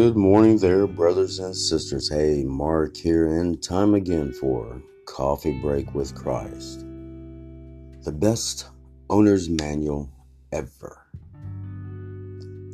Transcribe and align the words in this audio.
Good 0.00 0.16
morning 0.16 0.56
there, 0.56 0.86
brothers 0.86 1.40
and 1.40 1.54
sisters. 1.54 2.10
Hey, 2.10 2.42
Mark 2.42 2.96
here, 2.96 3.38
and 3.38 3.62
time 3.62 3.92
again 3.92 4.32
for 4.32 4.80
Coffee 5.04 5.60
Break 5.60 5.94
with 5.94 6.14
Christ. 6.14 6.86
The 8.04 8.10
best 8.10 8.70
owner's 9.10 9.50
manual 9.50 10.10
ever. 10.52 11.06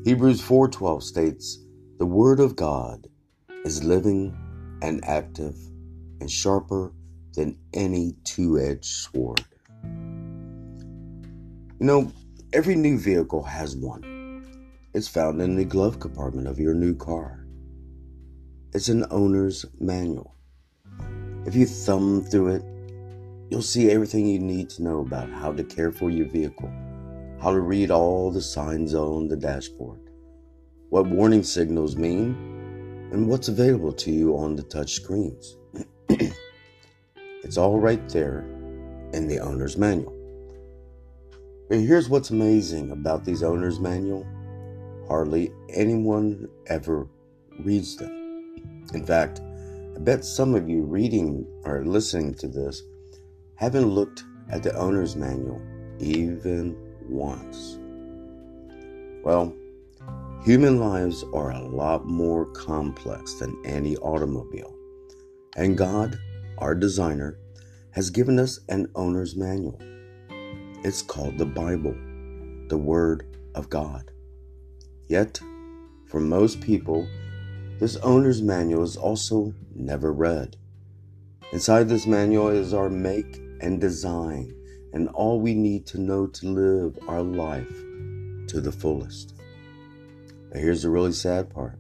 Hebrews 0.05 0.41
4:12 0.41 1.03
states, 1.03 1.59
"The 1.99 2.07
word 2.07 2.39
of 2.39 2.55
God 2.55 3.09
is 3.65 3.83
living 3.83 4.33
and 4.81 5.05
active 5.05 5.57
and 6.21 6.31
sharper 6.31 6.93
than 7.35 7.59
any 7.73 8.13
two-edged 8.23 8.85
sword." 8.85 9.45
You 11.81 11.87
know, 11.87 12.13
every 12.53 12.77
new 12.77 12.97
vehicle 12.99 13.43
has 13.43 13.75
one. 13.75 14.16
It's 14.97 15.09
found 15.09 15.43
in 15.43 15.57
the 15.57 15.65
glove 15.67 16.01
compartment 16.01 16.49
of 16.49 16.59
your 16.59 16.73
new 16.73 16.95
car. 16.95 17.45
It's 18.73 18.89
an 18.89 19.05
owner's 19.11 19.67
manual. 19.79 20.35
If 21.45 21.55
you 21.55 21.67
thumb 21.67 22.25
through 22.25 22.55
it, 22.55 22.65
you'll 23.51 23.61
see 23.61 23.91
everything 23.91 24.27
you 24.27 24.39
need 24.39 24.71
to 24.71 24.83
know 24.83 25.01
about 25.01 25.29
how 25.29 25.53
to 25.53 25.63
care 25.65 25.93
for 25.93 26.09
your 26.09 26.27
vehicle, 26.31 26.73
how 27.43 27.53
to 27.53 27.61
read 27.61 27.91
all 27.91 28.31
the 28.31 28.41
signs 28.41 28.95
on 28.95 29.29
the 29.29 29.37
dashboard, 29.37 30.01
what 30.89 31.07
warning 31.07 31.43
signals 31.43 31.95
mean, 31.95 32.31
and 33.13 33.29
what's 33.29 33.49
available 33.49 33.93
to 33.93 34.11
you 34.11 34.35
on 34.39 34.57
the 34.57 34.63
touch 34.63 34.95
screens. 34.95 35.59
it's 37.45 37.59
all 37.59 37.79
right 37.79 38.09
there 38.09 38.47
in 39.13 39.29
the 39.29 39.41
owner's 39.41 39.77
manual. 39.77 40.15
But 41.69 41.81
here's 41.81 42.09
what's 42.09 42.31
amazing 42.31 42.93
about 42.93 43.27
these 43.27 43.43
owner's 43.43 43.79
manual 43.79 44.27
Hardly 45.09 45.53
anyone 45.71 46.49
ever 46.67 47.09
reads 47.61 47.97
them. 47.97 48.13
In 48.95 49.05
fact, 49.05 49.41
I 49.97 49.99
bet 49.99 50.25
some 50.25 50.55
of 50.55 50.69
you 50.69 50.83
reading 50.83 51.47
or 51.65 51.85
listening 51.85 52.35
to 52.35 52.49
this 52.49 52.83
haven't 53.55 53.87
looked 53.87 54.25
at 54.51 54.63
the 54.63 54.75
owner's 54.77 55.17
manual 55.17 55.61
even 55.99 56.77
once. 57.09 57.79
Well, 59.25 59.55
human 60.45 60.79
lives 60.79 61.25
are 61.33 61.51
a 61.51 61.67
lot 61.67 62.07
more 62.07 62.47
complex 62.47 63.35
than 63.35 63.61
any 63.65 63.97
automobile. 63.97 64.75
And 65.57 65.77
God, 65.77 66.19
our 66.59 66.75
designer, 66.75 67.39
has 67.91 68.11
given 68.11 68.39
us 68.39 68.61
an 68.69 68.91
owner's 68.95 69.35
manual. 69.35 69.81
It's 70.85 71.01
called 71.01 71.39
the 71.39 71.47
Bible, 71.47 71.97
the 72.69 72.77
Word 72.77 73.25
of 73.55 73.71
God. 73.71 74.13
Yet, 75.09 75.41
for 76.07 76.21
most 76.21 76.61
people, 76.61 77.07
this 77.79 77.97
owner's 77.97 78.43
manual 78.43 78.83
is 78.83 78.97
also 78.97 79.55
never 79.75 80.13
read. 80.13 80.57
Inside 81.53 81.89
this 81.89 82.07
manual 82.07 82.49
is 82.49 82.75
our 82.75 82.91
make 82.91 83.41
and 83.61 83.81
design 83.81 84.53
and 84.93 85.09
all 85.11 85.41
we 85.41 85.55
need 85.55 85.87
to 85.87 86.01
know 86.01 86.27
to 86.27 86.49
live 86.49 86.99
our 87.07 87.23
life 87.23 87.69
to 88.49 88.61
the 88.63 88.73
fullest. 88.73 89.35
But 90.51 90.61
here's 90.61 90.83
the 90.83 90.91
really 90.91 91.13
sad 91.13 91.51
part 91.51 91.79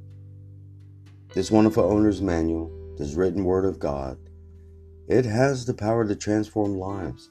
this 1.35 1.51
wonderful 1.51 1.85
owner's 1.85 2.21
manual, 2.21 2.71
this 2.99 3.15
written 3.15 3.45
word 3.45 3.65
of 3.65 3.79
God, 3.79 4.19
it 5.09 5.25
has 5.25 5.65
the 5.65 5.75
power 5.75 6.07
to 6.07 6.15
transform 6.15 6.79
lives. 6.79 7.31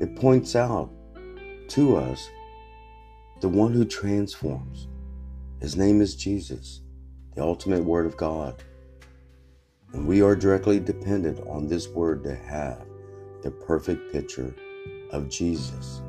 It 0.00 0.16
points 0.16 0.56
out 0.56 0.90
to 1.68 1.96
us 1.96 2.28
the 3.44 3.48
one 3.50 3.74
who 3.74 3.84
transforms. 3.84 4.88
His 5.60 5.76
name 5.76 6.00
is 6.00 6.16
Jesus, 6.16 6.80
the 7.34 7.42
ultimate 7.42 7.84
Word 7.84 8.06
of 8.06 8.16
God. 8.16 8.62
And 9.92 10.06
we 10.06 10.22
are 10.22 10.34
directly 10.34 10.80
dependent 10.80 11.46
on 11.46 11.68
this 11.68 11.86
Word 11.86 12.24
to 12.24 12.34
have 12.34 12.86
the 13.42 13.50
perfect 13.50 14.10
picture 14.10 14.54
of 15.10 15.28
Jesus. 15.28 16.00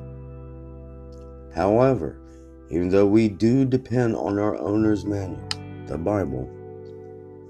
However, 1.53 2.21
even 2.69 2.87
though 2.87 3.05
we 3.05 3.27
do 3.27 3.65
depend 3.65 4.15
on 4.15 4.39
our 4.39 4.55
owner's 4.55 5.03
manual, 5.03 5.45
the 5.87 5.97
Bible, 5.97 6.49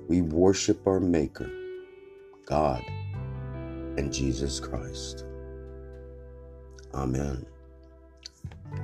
we 0.08 0.22
worship 0.22 0.88
our 0.88 1.00
Maker, 1.00 1.52
God, 2.48 2.84
and 3.98 4.12
Jesus 4.12 4.60
Christ. 4.60 5.26
Amen. 6.92 7.46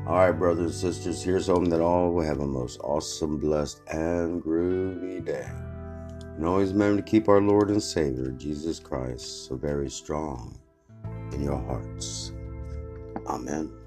All 0.07 0.15
right, 0.15 0.31
brothers 0.31 0.83
and 0.83 0.93
sisters, 0.93 1.21
here's 1.21 1.45
hoping 1.45 1.69
that 1.69 1.79
all 1.79 2.11
will 2.11 2.23
have 2.23 2.39
a 2.39 2.47
most 2.47 2.79
awesome, 2.83 3.37
blessed, 3.37 3.81
and 3.87 4.41
groovy 4.43 5.23
day. 5.23 5.47
And 6.35 6.45
always 6.45 6.73
remember 6.73 7.01
to 7.01 7.07
keep 7.07 7.29
our 7.29 7.39
Lord 7.39 7.69
and 7.69 7.81
Savior, 7.81 8.31
Jesus 8.31 8.79
Christ, 8.79 9.45
so 9.47 9.55
very 9.55 9.91
strong 9.91 10.57
in 11.33 11.43
your 11.43 11.59
hearts. 11.59 12.31
Amen. 13.27 13.80